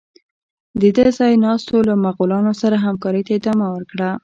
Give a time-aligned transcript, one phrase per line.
[0.81, 4.09] د ده ځای ناستو له مغولانو سره همکارۍ ته ادامه ورکړه.